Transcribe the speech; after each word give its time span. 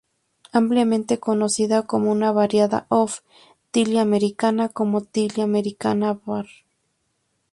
Ampliamente 0.51 1.19
conocida 1.19 1.83
como 1.83 2.11
una 2.11 2.31
variedad 2.31 2.87
of 2.89 3.19
"Tilia 3.69 4.01
americana", 4.01 4.67
como 4.67 5.01
"Tilia 5.01 5.43
americana" 5.43 6.19
var. 6.25 6.47